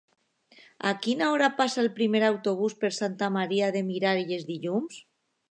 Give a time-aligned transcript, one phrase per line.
[0.91, 4.99] A quina hora passa el primer autobús per Santa Maria de Miralles dilluns?